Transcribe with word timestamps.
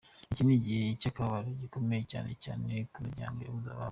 Iki 0.31 0.41
ni 0.45 0.53
igihe 0.59 0.85
cy’akababaro 1.01 1.49
gakomeye 1.61 2.03
cyane 2.11 2.31
cyane 2.43 2.71
ku 2.91 2.97
miryango 3.05 3.37
yabuze 3.41 3.67
ababo. 3.71 3.89